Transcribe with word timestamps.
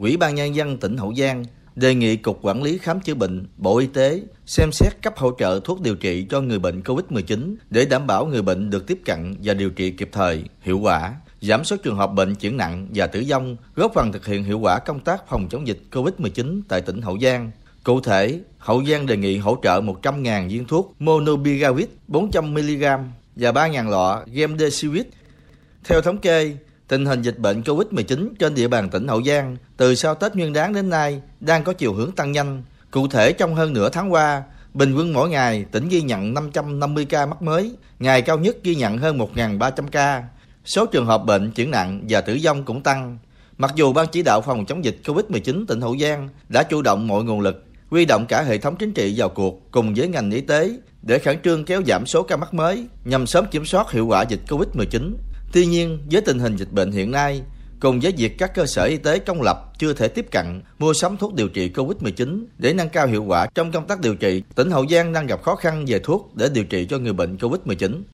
Ủy 0.00 0.16
ban 0.16 0.34
Nhân 0.34 0.54
dân 0.54 0.76
tỉnh 0.76 0.96
Hậu 0.96 1.14
Giang 1.14 1.44
đề 1.76 1.94
nghị 1.94 2.16
Cục 2.16 2.38
Quản 2.42 2.62
lý 2.62 2.78
Khám 2.78 3.00
chữa 3.00 3.14
bệnh, 3.14 3.46
Bộ 3.56 3.78
Y 3.78 3.86
tế 3.86 4.22
xem 4.46 4.72
xét 4.72 5.02
cấp 5.02 5.14
hỗ 5.16 5.32
trợ 5.38 5.60
thuốc 5.64 5.80
điều 5.80 5.94
trị 5.94 6.26
cho 6.30 6.40
người 6.40 6.58
bệnh 6.58 6.80
COVID-19 6.80 7.54
để 7.70 7.84
đảm 7.84 8.06
bảo 8.06 8.26
người 8.26 8.42
bệnh 8.42 8.70
được 8.70 8.86
tiếp 8.86 9.00
cận 9.04 9.34
và 9.42 9.54
điều 9.54 9.70
trị 9.70 9.90
kịp 9.90 10.08
thời, 10.12 10.44
hiệu 10.60 10.78
quả, 10.78 11.14
giảm 11.40 11.64
số 11.64 11.76
trường 11.76 11.96
hợp 11.96 12.06
bệnh 12.06 12.34
chuyển 12.34 12.56
nặng 12.56 12.88
và 12.94 13.06
tử 13.06 13.24
vong, 13.28 13.56
góp 13.74 13.92
phần 13.94 14.12
thực 14.12 14.26
hiện 14.26 14.44
hiệu 14.44 14.58
quả 14.58 14.78
công 14.78 15.00
tác 15.00 15.28
phòng 15.28 15.48
chống 15.50 15.66
dịch 15.66 15.80
COVID-19 15.90 16.60
tại 16.68 16.80
tỉnh 16.80 17.02
Hậu 17.02 17.18
Giang. 17.18 17.50
Cụ 17.84 18.00
thể, 18.00 18.40
Hậu 18.58 18.84
Giang 18.84 19.06
đề 19.06 19.16
nghị 19.16 19.38
hỗ 19.38 19.56
trợ 19.62 19.80
100.000 19.80 20.48
viên 20.48 20.64
thuốc 20.64 20.94
Monopiravir 20.98 21.86
400mg 22.08 23.04
và 23.36 23.52
3.000 23.52 23.90
lọ 23.90 24.24
Remdesivir. 24.34 25.04
Theo 25.84 26.00
thống 26.02 26.18
kê, 26.18 26.56
tình 26.90 27.06
hình 27.06 27.22
dịch 27.22 27.38
bệnh 27.38 27.62
COVID-19 27.62 28.28
trên 28.38 28.54
địa 28.54 28.68
bàn 28.68 28.88
tỉnh 28.90 29.08
Hậu 29.08 29.22
Giang 29.22 29.56
từ 29.76 29.94
sau 29.94 30.14
Tết 30.14 30.36
Nguyên 30.36 30.52
đán 30.52 30.72
đến 30.72 30.90
nay 30.90 31.22
đang 31.40 31.64
có 31.64 31.72
chiều 31.72 31.94
hướng 31.94 32.12
tăng 32.12 32.32
nhanh. 32.32 32.62
Cụ 32.90 33.08
thể 33.08 33.32
trong 33.32 33.54
hơn 33.54 33.72
nửa 33.72 33.88
tháng 33.88 34.12
qua, 34.12 34.42
bình 34.74 34.94
quân 34.94 35.12
mỗi 35.12 35.28
ngày 35.28 35.64
tỉnh 35.72 35.88
ghi 35.88 36.02
nhận 36.02 36.34
550 36.34 37.04
ca 37.04 37.26
mắc 37.26 37.42
mới, 37.42 37.72
ngày 37.98 38.22
cao 38.22 38.38
nhất 38.38 38.56
ghi 38.62 38.74
nhận 38.74 38.98
hơn 38.98 39.18
1.300 39.18 39.70
ca. 39.90 40.24
Số 40.64 40.86
trường 40.86 41.06
hợp 41.06 41.24
bệnh 41.24 41.50
chuyển 41.50 41.70
nặng 41.70 42.04
và 42.08 42.20
tử 42.20 42.38
vong 42.44 42.64
cũng 42.64 42.82
tăng. 42.82 43.18
Mặc 43.58 43.72
dù 43.74 43.92
Ban 43.92 44.06
chỉ 44.12 44.22
đạo 44.22 44.40
phòng 44.40 44.66
chống 44.66 44.84
dịch 44.84 44.96
COVID-19 45.04 45.66
tỉnh 45.66 45.80
Hậu 45.80 45.96
Giang 45.98 46.28
đã 46.48 46.62
chủ 46.62 46.82
động 46.82 47.06
mọi 47.06 47.24
nguồn 47.24 47.40
lực, 47.40 47.64
huy 47.90 48.04
động 48.04 48.26
cả 48.26 48.42
hệ 48.42 48.58
thống 48.58 48.76
chính 48.76 48.92
trị 48.92 49.14
vào 49.16 49.28
cuộc 49.28 49.70
cùng 49.70 49.94
với 49.94 50.08
ngành 50.08 50.30
y 50.30 50.40
tế 50.40 50.70
để 51.02 51.18
khẩn 51.18 51.42
trương 51.42 51.64
kéo 51.64 51.82
giảm 51.86 52.06
số 52.06 52.22
ca 52.22 52.36
mắc 52.36 52.54
mới 52.54 52.86
nhằm 53.04 53.26
sớm 53.26 53.46
kiểm 53.50 53.64
soát 53.64 53.90
hiệu 53.90 54.06
quả 54.06 54.22
dịch 54.22 54.40
COVID-19. 54.48 55.12
Tuy 55.52 55.66
nhiên, 55.66 55.98
với 56.10 56.20
tình 56.20 56.38
hình 56.38 56.56
dịch 56.56 56.72
bệnh 56.72 56.92
hiện 56.92 57.10
nay, 57.10 57.42
cùng 57.80 58.00
với 58.00 58.12
việc 58.16 58.38
các 58.38 58.54
cơ 58.54 58.66
sở 58.66 58.84
y 58.84 58.96
tế 58.96 59.18
công 59.18 59.42
lập 59.42 59.72
chưa 59.78 59.92
thể 59.92 60.08
tiếp 60.08 60.26
cận 60.30 60.62
mua 60.78 60.92
sắm 60.92 61.16
thuốc 61.16 61.34
điều 61.34 61.48
trị 61.48 61.70
COVID-19 61.74 62.44
để 62.58 62.72
nâng 62.74 62.88
cao 62.88 63.06
hiệu 63.06 63.24
quả 63.24 63.46
trong 63.54 63.72
công 63.72 63.86
tác 63.86 64.00
điều 64.00 64.14
trị, 64.14 64.42
tỉnh 64.54 64.70
Hậu 64.70 64.86
Giang 64.86 65.12
đang 65.12 65.26
gặp 65.26 65.42
khó 65.42 65.54
khăn 65.54 65.84
về 65.88 65.98
thuốc 65.98 66.32
để 66.34 66.48
điều 66.54 66.64
trị 66.64 66.86
cho 66.90 66.98
người 66.98 67.12
bệnh 67.12 67.36
COVID-19. 67.36 68.02